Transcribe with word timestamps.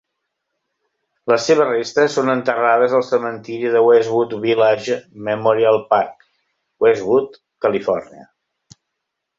Les 1.31 1.43
seves 1.49 1.67
restes 1.71 2.15
són 2.19 2.31
enterrades 2.35 2.97
al 3.01 3.05
cementiri 3.09 3.71
de 3.77 3.85
Westwood 3.91 4.35
Village 4.47 4.99
Memorial 5.29 5.81
Park, 5.93 6.29
Westwood, 6.87 7.43
Califòrnia. 7.67 8.29